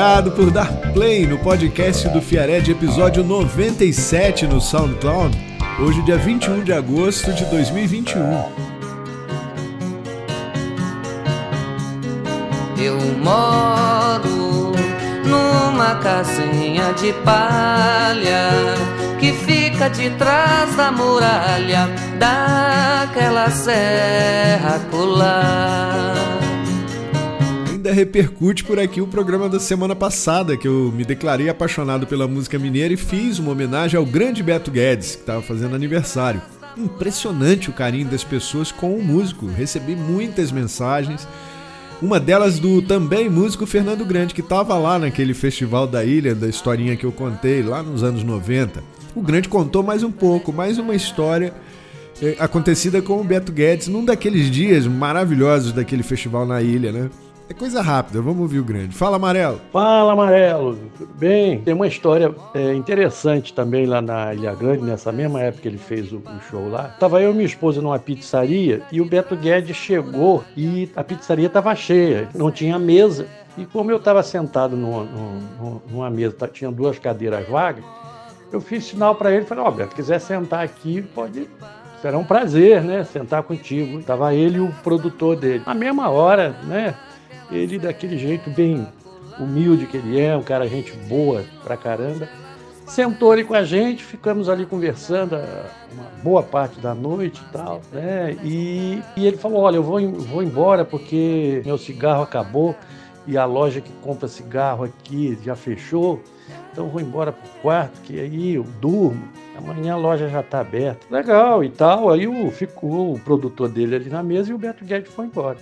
[0.00, 5.36] Obrigado por dar play no podcast do Fiared, episódio 97 no SoundCloud,
[5.78, 8.22] hoje, dia 21 de agosto de 2021.
[12.78, 14.72] Eu moro
[15.26, 18.74] numa casinha de palha
[19.18, 26.39] que fica de trás da muralha daquela serra colar
[27.90, 32.28] ainda repercute por aqui o programa da semana passada, que eu me declarei apaixonado pela
[32.28, 36.40] música mineira e fiz uma homenagem ao grande Beto Guedes, que estava fazendo aniversário.
[36.76, 39.46] Impressionante o carinho das pessoas com o músico.
[39.46, 41.26] Recebi muitas mensagens.
[42.00, 46.48] Uma delas do também músico Fernando Grande, que estava lá naquele festival da ilha, da
[46.48, 48.82] historinha que eu contei, lá nos anos 90.
[49.14, 51.52] O Grande contou mais um pouco, mais uma história
[52.22, 57.10] eh, acontecida com o Beto Guedes num daqueles dias maravilhosos daquele festival na ilha, né?
[57.50, 58.94] É coisa rápida, vamos ouvir o grande.
[58.94, 59.60] Fala, Amarelo.
[59.72, 60.78] Fala, Amarelo.
[60.96, 61.60] Tudo bem?
[61.60, 65.76] Tem uma história é, interessante também lá na Ilha Grande, nessa mesma época que ele
[65.76, 66.94] fez o, o, show lá.
[67.00, 71.50] Tava eu e minha esposa numa pizzaria e o Beto Guedes chegou e a pizzaria
[71.50, 73.26] tava cheia, não tinha mesa.
[73.58, 77.82] E como eu estava sentado numa, numa, numa mesa, tá, tinha duas cadeiras vagas,
[78.52, 81.48] eu fiz sinal para ele, falei, ó, oh, Beto, quiser sentar aqui, pode
[82.00, 84.00] será um prazer, né, sentar contigo.
[84.02, 85.62] Tava ele e o produtor dele.
[85.66, 86.94] Na mesma hora, né,
[87.50, 88.86] ele daquele jeito bem
[89.38, 92.28] humilde que ele é, um cara gente boa pra caramba.
[92.86, 95.36] Sentou ali com a gente, ficamos ali conversando
[95.92, 98.36] uma boa parte da noite e tal, né?
[98.42, 102.74] E, e ele falou: Olha, eu vou, vou embora porque meu cigarro acabou
[103.26, 106.20] e a loja que compra cigarro aqui já fechou.
[106.72, 109.22] Então vou embora pro quarto, que aí eu durmo.
[109.56, 111.06] Amanhã a loja já está aberta.
[111.10, 112.10] Legal e tal.
[112.10, 115.58] Aí o, ficou o produtor dele ali na mesa e o Beto Guedes foi embora.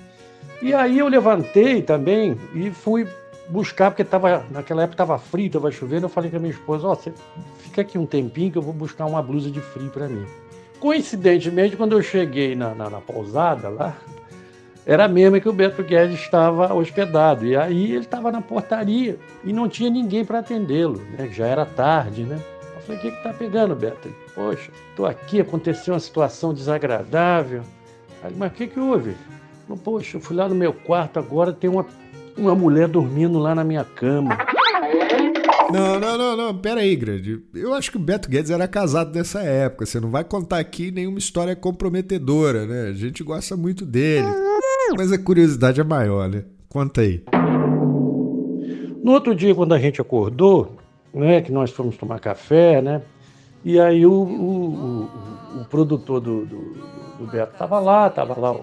[0.60, 3.06] E aí eu levantei também e fui
[3.48, 6.06] buscar, porque tava, naquela época estava frio, estava chovendo.
[6.06, 7.12] Eu falei com a minha esposa: Ó, oh, você
[7.58, 10.26] fica aqui um tempinho que eu vou buscar uma blusa de frio para mim.
[10.80, 13.96] Coincidentemente, quando eu cheguei na, na, na pousada lá,
[14.86, 17.46] era a mesma que o Beto Guedes estava hospedado.
[17.46, 21.28] E aí ele estava na portaria e não tinha ninguém para atendê-lo, né?
[21.30, 22.40] já era tarde, né?
[22.74, 24.08] Eu falei, o que está pegando, Beto?
[24.34, 27.62] Poxa, estou aqui, aconteceu uma situação desagradável.
[28.22, 29.14] Aí, mas o que, que houve?
[29.68, 31.84] Falei, Poxa, eu fui lá no meu quarto agora, tem uma,
[32.36, 34.38] uma mulher dormindo lá na minha cama.
[35.70, 37.42] Não, não, não, não, pera aí, grande.
[37.54, 39.84] Eu acho que o Beto Guedes era casado nessa época.
[39.84, 42.88] Você não vai contar aqui nenhuma história comprometedora, né?
[42.88, 44.26] A gente gosta muito dele.
[44.96, 46.44] Mas a curiosidade é maior, né?
[46.70, 47.22] Conta aí.
[49.04, 50.76] No outro dia, quando a gente acordou,
[51.12, 53.02] né, que nós fomos tomar café, né?
[53.62, 54.74] E aí o, o,
[55.56, 56.56] o, o produtor do, do,
[57.18, 58.56] do Beto estava lá, estava lá,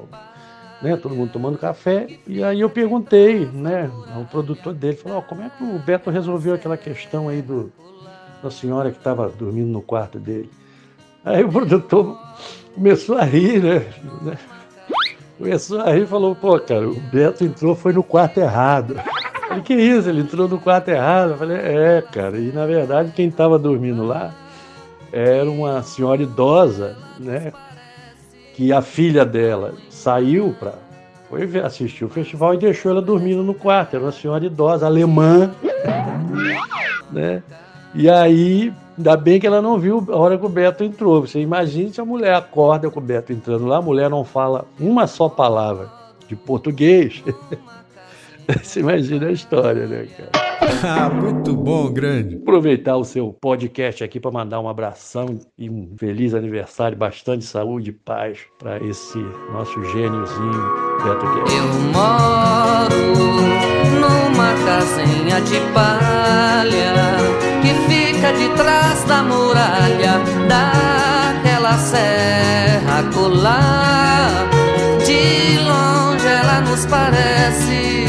[0.86, 2.08] né, todo mundo tomando café.
[2.28, 6.12] E aí eu perguntei, né, ao produtor dele, falou, oh, como é que o Beto
[6.12, 7.72] resolveu aquela questão aí do,
[8.44, 10.50] da senhora que estava dormindo no quarto dele?
[11.24, 12.20] Aí o produtor
[12.76, 14.38] começou a rir, né?
[15.40, 18.94] Começou a rir e falou, pô, cara, o Beto entrou, foi no quarto errado.
[18.94, 20.08] Eu falei, que isso?
[20.08, 21.32] Ele entrou no quarto errado?
[21.32, 24.36] Eu falei, é, cara, e na verdade quem estava dormindo lá
[25.12, 27.52] era uma senhora idosa, né?
[28.54, 29.74] Que a filha dela
[30.06, 30.74] saiu para
[31.28, 33.96] foi assistir o festival e deixou ela dormindo no quarto.
[33.96, 35.52] Era uma senhora idosa, alemã,
[37.12, 37.42] né?
[37.96, 41.22] E aí Ainda bem que ela não viu a hora que o Beto entrou.
[41.22, 44.66] Você imagina se a mulher acorda com o Beto entrando lá, a mulher não fala
[44.80, 45.90] uma só palavra
[46.30, 47.22] de português.
[48.63, 50.45] Você imagina a história, né, cara?
[50.83, 52.36] Ah, muito bom, grande.
[52.38, 57.92] Aproveitar o seu podcast aqui para mandar um abração e um feliz aniversário, bastante saúde
[57.92, 59.18] e paz para esse
[59.51, 60.51] nosso gêniozinho
[61.03, 61.53] Beto Guedes.
[61.53, 62.95] Eu moro
[64.00, 66.94] numa casinha de palha
[67.62, 74.50] que fica de trás da muralha daquela serra colar.
[75.06, 75.44] De
[76.86, 78.06] parece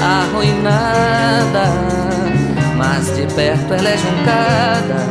[0.00, 1.72] arruinada,
[2.76, 5.06] mas de perto ela é juncada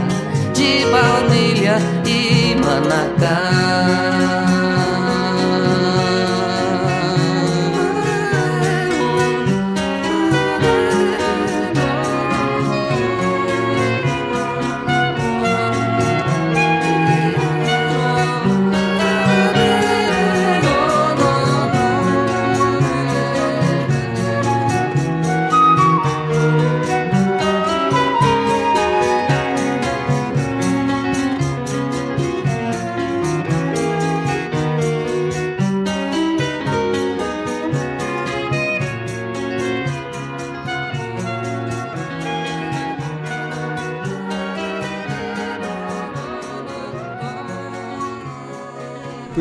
[0.54, 4.37] de baunilha e manacá.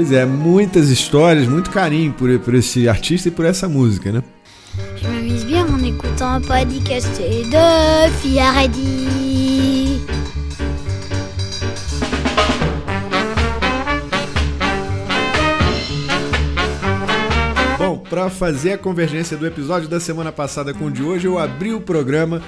[0.09, 4.23] Pois é, muitas histórias, muito carinho por, por esse artista e por essa música, né?
[4.95, 10.01] Je m'amuse bien en écoutant un podcast de Fiaradi.
[17.77, 21.37] Bom, para fazer a convergência do episódio da semana passada com o de hoje, eu
[21.37, 22.41] abri o programa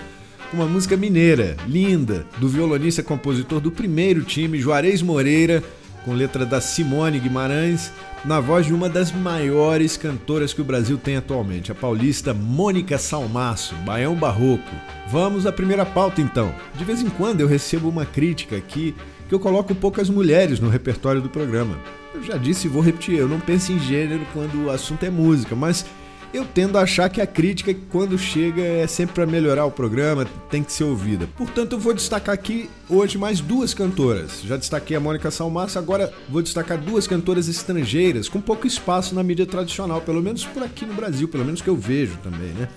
[0.52, 5.60] com uma música mineira, linda, do violonista e compositor do primeiro time, Juarez Moreira,
[6.08, 7.92] com letra da Simone Guimarães,
[8.24, 12.96] na voz de uma das maiores cantoras que o Brasil tem atualmente, a paulista Mônica
[12.96, 14.74] Salmaço, Baião Barroco.
[15.08, 16.54] Vamos à primeira pauta então.
[16.74, 18.94] De vez em quando eu recebo uma crítica aqui
[19.28, 21.78] que eu coloco poucas mulheres no repertório do programa.
[22.14, 25.10] Eu já disse e vou repetir, eu não penso em gênero quando o assunto é
[25.10, 25.84] música, mas
[26.32, 30.26] eu tendo a achar que a crítica, quando chega, é sempre para melhorar o programa,
[30.50, 31.28] tem que ser ouvida.
[31.36, 34.42] Portanto, eu vou destacar aqui hoje mais duas cantoras.
[34.42, 39.22] Já destaquei a Mônica Salmaça, agora vou destacar duas cantoras estrangeiras com pouco espaço na
[39.22, 42.68] mídia tradicional, pelo menos por aqui no Brasil, pelo menos que eu vejo também, né?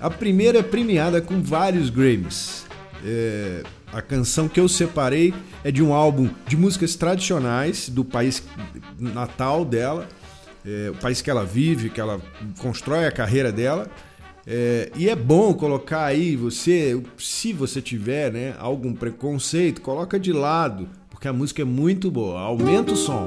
[0.00, 2.64] A primeira é premiada com vários Grammys.
[3.04, 3.62] É...
[3.92, 8.42] A canção que eu separei é de um álbum de músicas tradicionais do país
[8.98, 10.08] natal dela,
[10.64, 12.20] é, o país que ela vive, que ela
[12.58, 13.88] constrói a carreira dela.
[14.46, 20.32] É, e é bom colocar aí você, se você tiver né, algum preconceito, coloca de
[20.32, 22.40] lado, porque a música é muito boa.
[22.40, 23.26] Aumenta o som.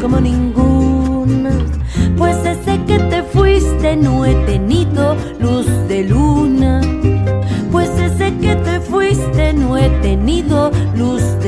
[0.00, 1.50] como ninguna.
[2.16, 6.80] Pues desde que te fuiste no he tenido luz de luna.
[7.70, 11.39] Pues desde que te fuiste no he tenido luz de luna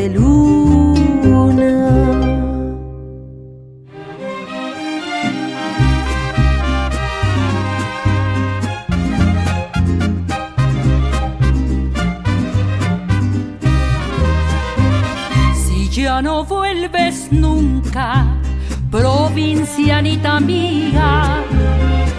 [19.33, 21.43] provincianita mía,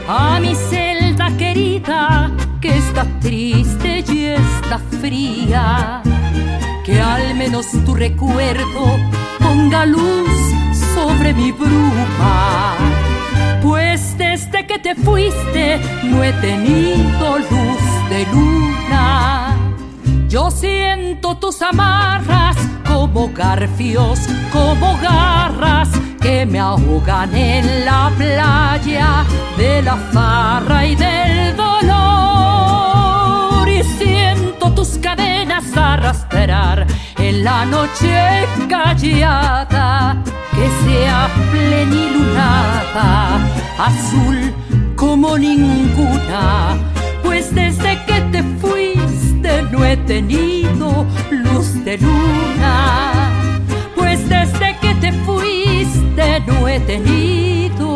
[0.07, 6.01] a mi celda querida que está triste y está fría.
[6.83, 8.97] Que al menos tu recuerdo
[9.39, 10.27] ponga luz
[10.95, 12.75] sobre mi bruma.
[13.61, 19.55] Pues desde que te fuiste no he tenido luz de luna.
[20.27, 24.19] Yo siento tus amarras como garfios,
[24.51, 25.89] como garras
[26.23, 29.25] que me ahogan en la playa
[29.57, 32.07] de la farra y del dolor.
[33.67, 36.87] Y siento tus cadenas arrastrar
[37.17, 40.23] en la noche callada
[40.55, 43.39] que sea plenilunada,
[43.77, 44.53] azul
[44.95, 46.77] como ninguna.
[47.21, 53.32] Pues desde que te fuiste no he tenido luz de luna.
[56.47, 57.87] No he tenido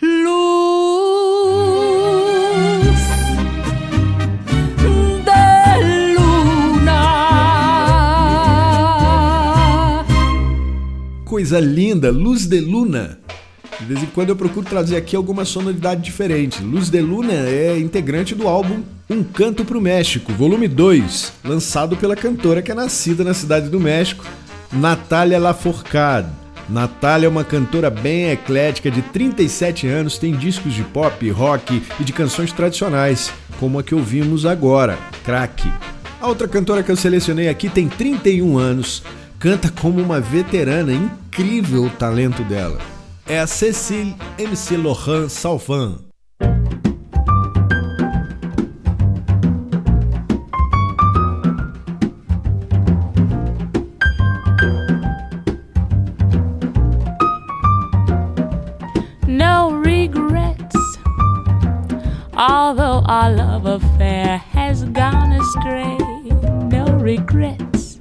[0.00, 1.04] luz
[5.24, 7.02] de luna.
[11.24, 13.18] Coisa linda, luz de luna.
[13.78, 16.62] De vez em quando eu procuro trazer aqui alguma sonoridade diferente.
[16.62, 22.16] Luz de Luna é integrante do álbum Um Canto pro México, volume 2, lançado pela
[22.16, 24.24] cantora que é nascida na cidade do México
[24.72, 26.28] Natália Lafourcade.
[26.68, 32.04] Natália é uma cantora bem eclética de 37 anos, tem discos de pop, rock e
[32.04, 35.70] de canções tradicionais, como a que ouvimos agora, Crack.
[36.20, 39.02] A outra cantora que eu selecionei aqui tem 31 anos,
[39.38, 42.78] canta como uma veterana, incrível o talento dela.
[43.28, 46.05] É a Cécile MC Lohan Salvan.
[63.06, 65.96] Our love affair has gone astray,
[66.68, 68.00] no regrets.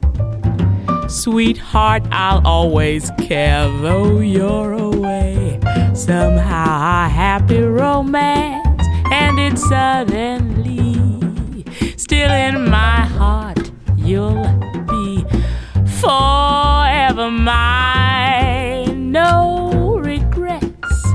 [1.07, 5.59] Sweetheart, I'll always care though you're away.
[5.93, 10.95] Somehow our happy romance ended suddenly.
[11.97, 14.43] Still in my heart, you'll
[14.87, 15.23] be
[16.01, 19.11] forever mine.
[19.11, 21.05] No regrets.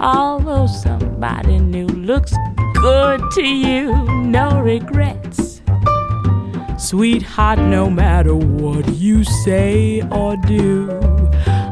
[0.00, 2.34] Although somebody new looks
[2.82, 5.62] good to you, no regrets.
[6.76, 10.90] Sweetheart, no matter what you say or do,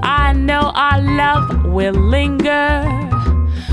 [0.05, 2.85] I know our love will linger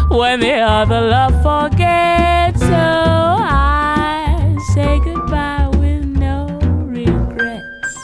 [0.09, 2.59] when the other love forgets.
[2.59, 6.47] So I say goodbye with no
[6.87, 7.97] regrets.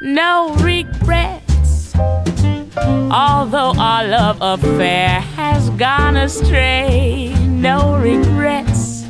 [0.00, 1.92] No regrets.
[3.10, 9.06] Although our love affair has gone astray, no regrets.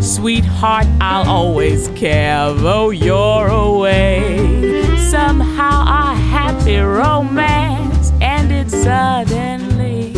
[0.00, 4.98] Sweetheart, I'll always care though you're away.
[5.08, 10.12] Somehow our happy romance ended suddenly.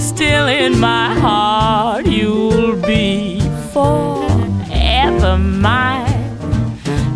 [0.00, 3.38] Still in my heart, you'll be
[3.72, 6.36] forever mine.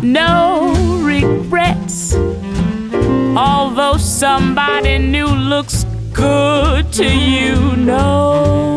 [0.01, 0.71] No
[1.01, 2.15] regrets.
[3.35, 5.83] Although somebody new looks
[6.13, 8.68] good to you, no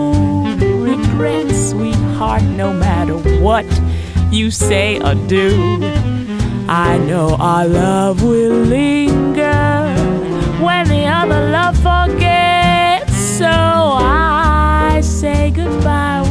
[2.23, 3.67] sweetheart, no matter what
[4.31, 5.79] you say or do.
[6.69, 9.95] I know our love will linger
[10.63, 13.15] when the other love forgets.
[13.15, 16.22] So I say goodbye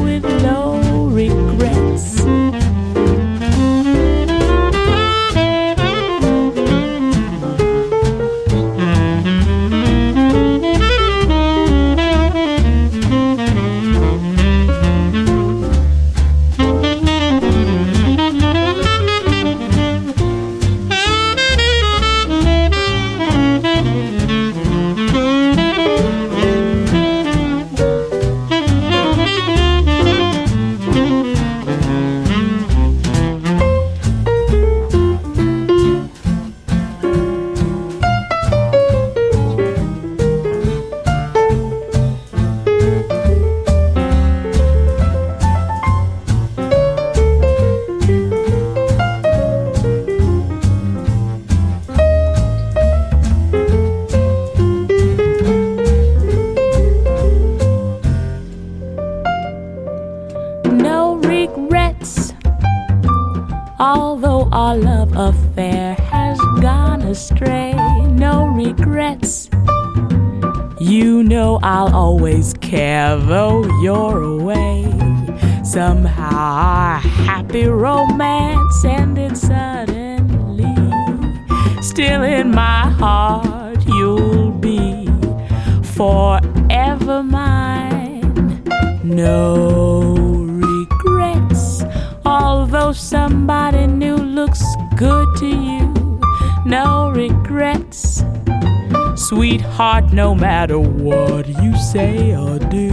[99.22, 102.90] Sweetheart, no matter what you say or do,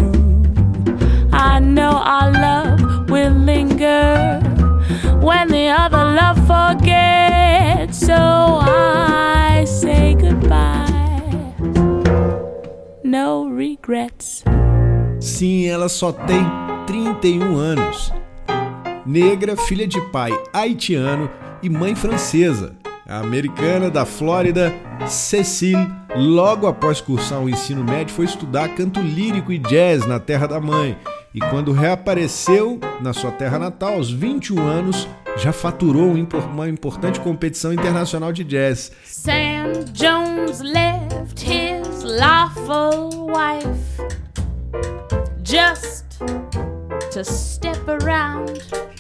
[1.33, 4.39] I know our love will linger
[5.23, 7.99] when the other love forgets.
[7.99, 10.93] So I say goodbye.
[13.03, 14.45] No regrets.
[15.21, 16.45] Sim, ela só tem
[16.87, 18.13] 31 anos.
[19.07, 21.31] Negra, filha de pai haitiano
[21.63, 22.78] e mãe francesa.
[23.09, 24.71] A americana da Flórida,
[25.07, 30.47] Cecile, logo após cursar o ensino médio, foi estudar canto lírico e jazz na terra
[30.47, 30.95] da mãe.
[31.35, 36.13] E quando reapareceu na sua terra natal, aos 21 anos, já faturou
[36.53, 38.93] uma importante competição internacional de jazz.
[39.07, 44.03] Sam Jones left his lawful wife
[45.43, 46.05] just.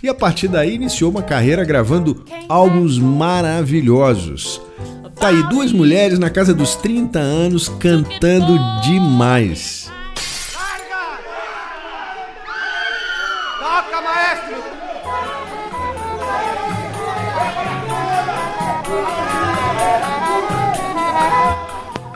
[0.02, 4.60] E a partir daí iniciou uma carreira gravando álbuns maravilhosos.
[5.16, 9.90] Tá aí duas mulheres na casa dos 30 anos cantando demais.
[13.58, 14.56] Toca, maestro!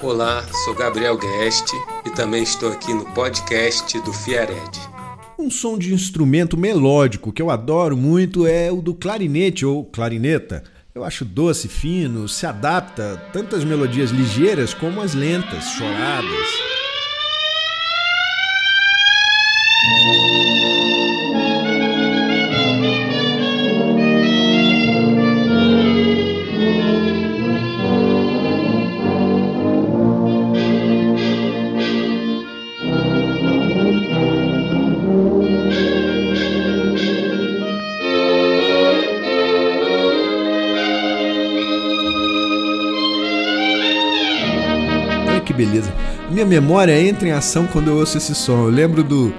[0.03, 1.67] Olá, sou Gabriel Guest
[2.05, 4.92] e também estou aqui no podcast do Fiared.
[5.43, 10.63] Um som de instrumento melódico que eu adoro muito é o do clarinete ou clarineta.
[10.95, 16.72] Eu acho doce, fino, se adapta tanto às melodias ligeiras como às lentas, choradas.
[46.43, 48.65] Minha memória entra em ação quando eu ouço esse som.
[48.65, 49.33] Eu lembro do,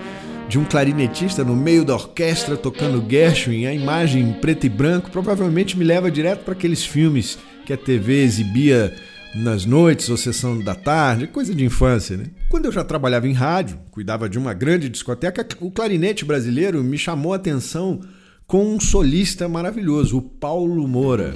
[0.47, 5.11] de um clarinetista no meio da orquestra tocando Gershwin, a imagem em preto e branco,
[5.11, 8.95] provavelmente me leva direto para aqueles filmes que a TV exibia
[9.35, 12.27] nas noites ou sessão da tarde, coisa de infância, né?
[12.47, 16.97] Quando eu já trabalhava em rádio, cuidava de uma grande discoteca, o clarinete brasileiro me
[16.97, 17.99] chamou a atenção
[18.47, 21.33] com um solista maravilhoso, o Paulo Moura.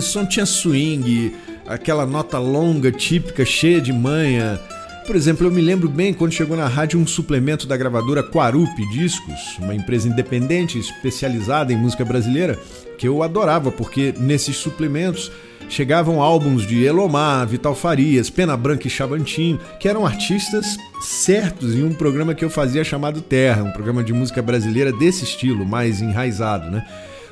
[0.00, 1.34] Aquele som tinha swing,
[1.66, 4.58] aquela nota longa, típica, cheia de manha.
[5.06, 8.88] Por exemplo, eu me lembro bem quando chegou na rádio um suplemento da gravadora Quarupi
[8.90, 12.58] Discos, uma empresa independente especializada em música brasileira,
[12.96, 15.30] que eu adorava porque nesses suplementos
[15.68, 21.84] chegavam álbuns de Elomar, Vital Farias, Pena Branca e Chavantinho, que eram artistas certos em
[21.84, 26.00] um programa que eu fazia chamado Terra, um programa de música brasileira desse estilo, mais
[26.00, 26.86] enraizado, né?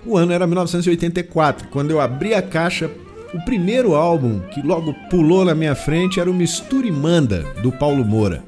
[0.04, 2.90] O ano era 1984, quando eu abri a caixa,
[3.34, 7.70] o primeiro álbum que logo pulou na minha frente era o Mistura e Manda, do
[7.70, 8.42] Paulo Moura.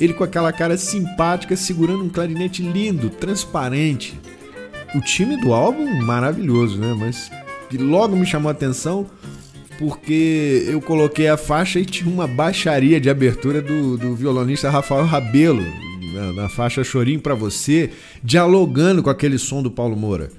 [0.00, 4.18] Ele com aquela cara simpática, segurando um clarinete lindo, transparente.
[4.94, 6.94] O time do álbum, maravilhoso, né?
[6.98, 7.30] Mas
[7.72, 9.06] logo me chamou a atenção
[9.78, 15.04] porque eu coloquei a faixa e tinha uma baixaria de abertura do, do violonista Rafael
[15.04, 15.64] Rabelo,
[16.12, 17.90] na, na faixa Chorinho para Você,
[18.22, 20.30] dialogando com aquele som do Paulo Moura.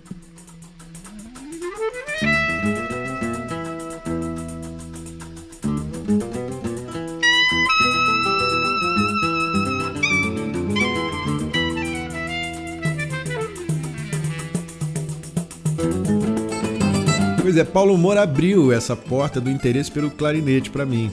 [17.76, 21.12] Paulo Moura abriu essa porta do interesse pelo clarinete para mim.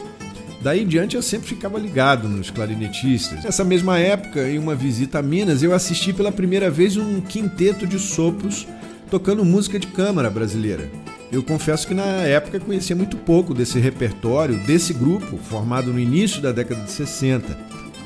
[0.60, 3.42] Daí em diante eu sempre ficava ligado nos clarinetistas.
[3.42, 7.84] Nessa mesma época, em uma visita a Minas, eu assisti pela primeira vez um quinteto
[7.84, 8.64] de sopros
[9.10, 10.88] tocando música de câmara brasileira.
[11.32, 16.40] Eu confesso que na época conhecia muito pouco desse repertório, desse grupo, formado no início
[16.40, 17.58] da década de 60.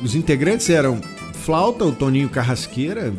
[0.03, 0.99] Os integrantes eram
[1.35, 3.13] flauta, o Toninho Carrasqueira,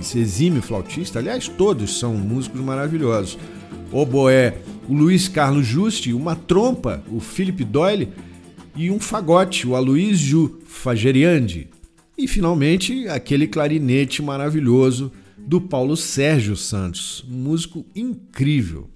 [0.00, 3.38] esse exímio flautista, aliás, todos são músicos maravilhosos
[3.92, 4.54] oboé,
[4.90, 8.08] o Luiz Carlos Juste, uma trompa, o Philip Doyle,
[8.74, 11.68] e um fagote, o Aloysio Fageriandi.
[12.18, 18.90] E finalmente aquele clarinete maravilhoso do Paulo Sérgio Santos, um músico incrível.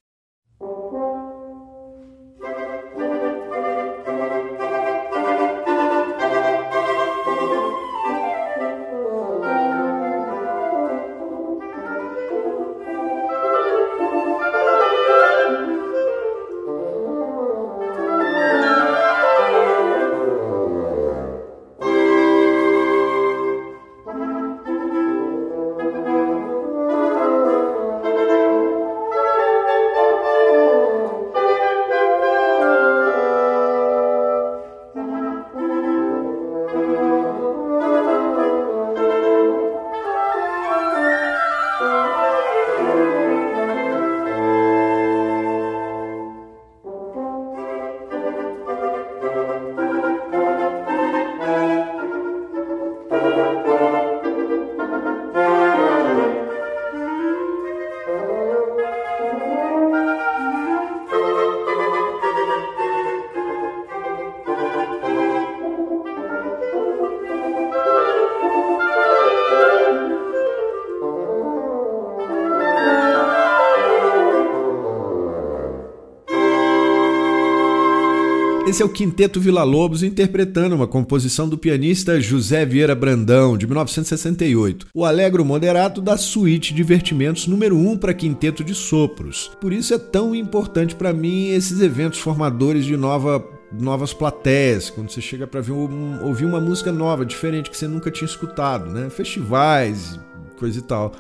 [78.75, 83.69] Esse é o Quinteto Vila Lobos interpretando uma composição do pianista José Vieira Brandão, de
[83.69, 84.89] 1968.
[84.93, 89.53] O Alegro Moderato da Suíte Divertimentos número 1 para quinteto de sopros.
[89.61, 93.49] Por isso é tão importante para mim esses eventos formadores de nova
[93.81, 98.11] novas plateias, quando você chega para um, ouvir uma música nova, diferente que você nunca
[98.11, 99.09] tinha escutado, né?
[99.09, 100.19] Festivais,
[100.59, 101.13] coisa e tal.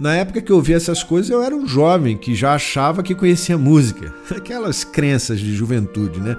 [0.00, 3.14] Na época que eu ouvia essas coisas, eu era um jovem que já achava que
[3.14, 4.14] conhecia música.
[4.34, 6.38] Aquelas crenças de juventude, né?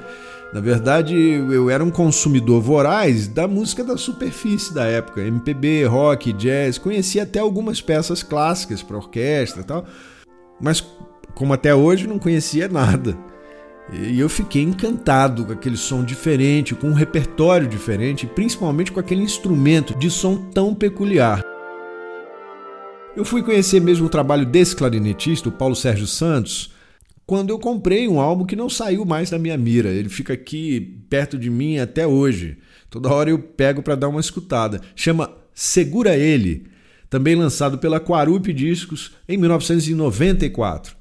[0.52, 6.34] Na verdade, eu era um consumidor voraz da música da superfície da época, MPB, rock,
[6.34, 9.86] jazz, conhecia até algumas peças clássicas para orquestra e tal,
[10.60, 10.84] mas
[11.36, 13.16] como até hoje não conhecia nada.
[13.94, 19.22] E eu fiquei encantado com aquele som diferente, com um repertório diferente, principalmente com aquele
[19.22, 21.41] instrumento de som tão peculiar.
[23.14, 26.74] Eu fui conhecer mesmo o trabalho desse clarinetista, o Paulo Sérgio Santos,
[27.26, 29.90] quando eu comprei um álbum que não saiu mais da minha mira.
[29.90, 32.58] Ele fica aqui perto de mim até hoje.
[32.90, 34.80] Toda hora eu pego para dar uma escutada.
[34.96, 36.68] Chama Segura Ele,
[37.10, 40.96] também lançado pela Quarup Discos em 1994.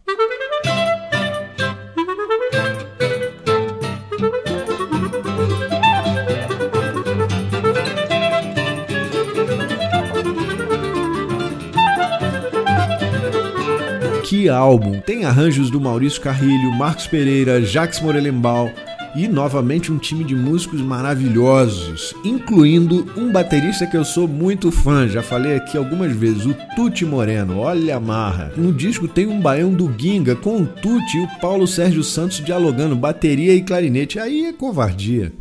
[14.49, 15.01] Álbum.
[15.01, 18.71] Tem arranjos do Maurício Carrilho, Marcos Pereira, Jacques Morelenbaum
[19.15, 25.09] e novamente um time de músicos maravilhosos, incluindo um baterista que eu sou muito fã,
[25.09, 27.59] já falei aqui algumas vezes, o Tuti Moreno.
[27.59, 28.53] Olha a marra.
[28.57, 32.43] No disco tem um baião do Ginga com o Tuti e o Paulo Sérgio Santos
[32.45, 34.19] dialogando bateria e clarinete.
[34.19, 35.33] Aí é covardia.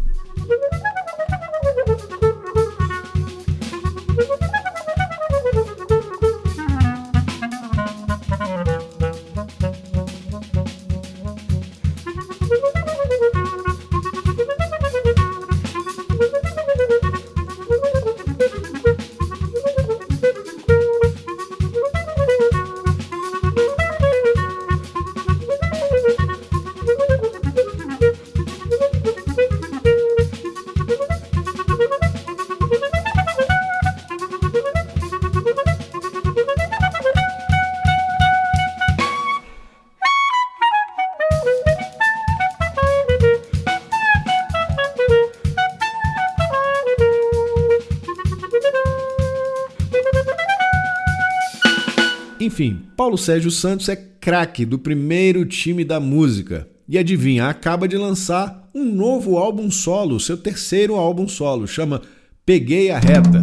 [52.59, 56.67] Enfim, Paulo Sérgio Santos é craque do primeiro time da música.
[56.89, 62.01] E adivinha, acaba de lançar um novo álbum solo, seu terceiro álbum solo, chama
[62.45, 63.39] Peguei a Reta.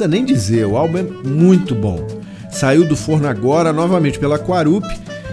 [0.00, 2.06] Precisa nem dizer, o álbum é muito bom.
[2.50, 4.86] Saiu do forno agora, novamente pela Quarup,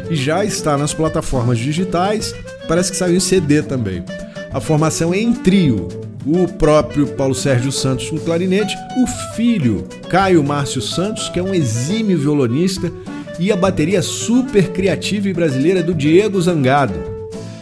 [0.10, 2.36] e já está nas plataformas digitais.
[2.68, 4.04] Parece que saiu em CD também.
[4.52, 5.88] A formação é em trio.
[6.26, 11.54] O próprio Paulo Sérgio Santos no clarinete, o filho Caio Márcio Santos, que é um
[11.54, 12.92] exímio violonista,
[13.40, 17.17] e a bateria super criativa e brasileira do Diego Zangado.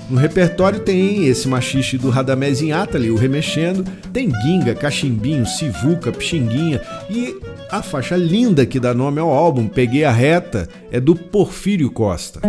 [0.10, 6.80] No repertório tem esse machixe do Radamés Atali, o Remexendo, tem Ginga, Cachimbinho, Sivuca, Pixinguinha
[7.10, 7.36] e
[7.72, 12.40] a faixa linda que dá nome ao álbum, Peguei a Reta, é do Porfírio Costa.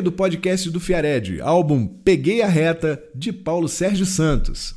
[0.00, 4.74] Dica do podcast do Fiared, álbum Peguei a Reta, de Paulo Sérgio Santos.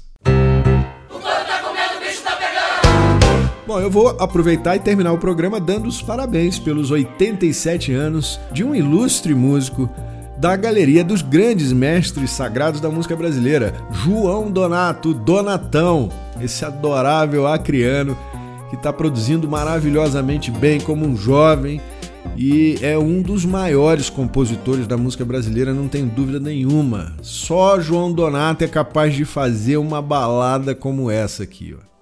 [3.65, 8.63] Bom, eu vou aproveitar e terminar o programa dando os parabéns pelos 87 anos de
[8.63, 9.89] um ilustre músico
[10.37, 16.09] da galeria dos grandes mestres sagrados da música brasileira, João Donato Donatão,
[16.41, 18.17] esse adorável acriano
[18.69, 21.81] que está produzindo maravilhosamente bem como um jovem
[22.35, 27.13] e é um dos maiores compositores da música brasileira, não tem dúvida nenhuma.
[27.21, 31.92] Só João Donato é capaz de fazer uma balada como essa aqui, ó.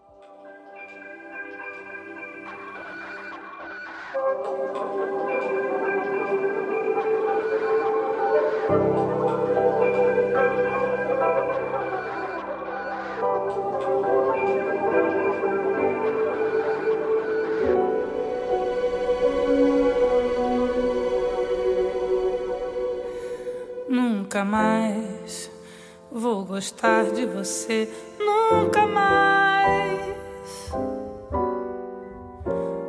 [27.44, 30.72] Você, nunca mais.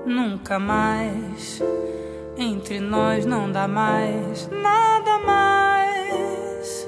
[0.04, 1.62] Nunca mais
[2.36, 6.86] entre nós não dá mais nada mais.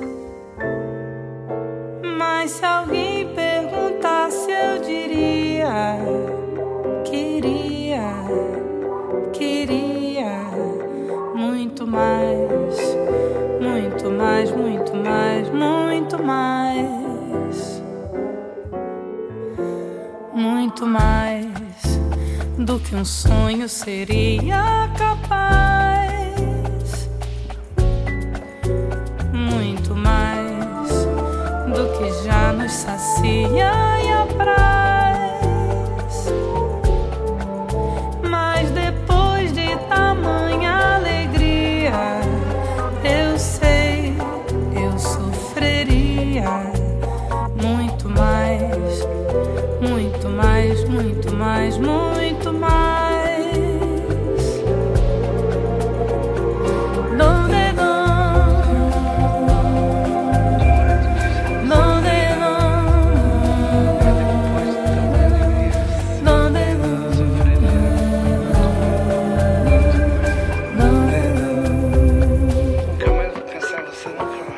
[2.18, 5.96] Mas se alguém perguntasse, eu diria:
[7.03, 8.12] queria,
[9.33, 10.50] queria
[11.35, 12.94] muito mais
[14.05, 17.04] muito mais, muito mais, muito mais.
[20.85, 21.47] Muito mais
[22.59, 26.35] do que um sonho seria capaz.
[29.33, 30.88] Muito mais
[31.75, 33.84] do que já nos sacia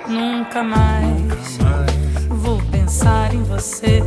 [0.09, 1.59] Nunca mais
[2.29, 4.03] vou pensar em você.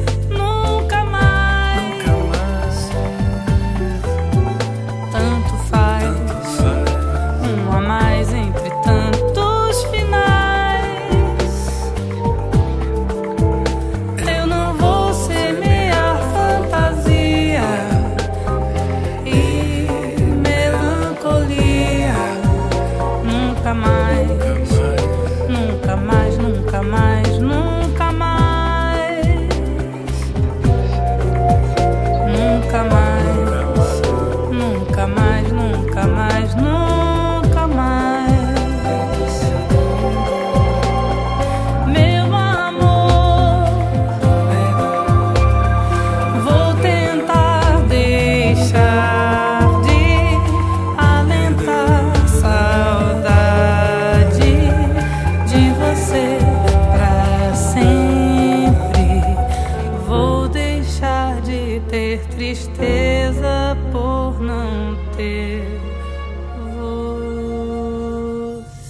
[62.09, 65.63] Ter tristeza por não ter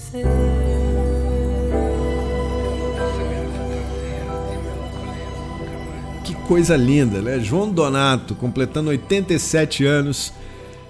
[0.06, 0.24] você.
[6.24, 7.40] Que coisa linda, né?
[7.42, 10.32] João Donato, completando 87 anos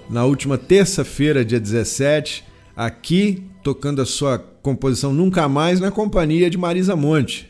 [0.08, 2.44] na última terça-feira, dia 17,
[2.76, 7.49] aqui tocando a sua composição Nunca Mais na companhia de Marisa Monte.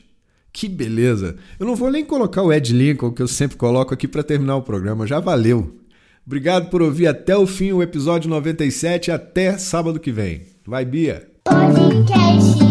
[0.52, 1.36] Que beleza!
[1.58, 4.56] Eu não vou nem colocar o Ed Lincoln, que eu sempre coloco aqui para terminar
[4.56, 5.76] o programa, já valeu.
[6.26, 10.42] Obrigado por ouvir até o fim o episódio 97, até sábado que vem.
[10.66, 11.28] Vai, Bia!
[11.44, 12.69] Podcast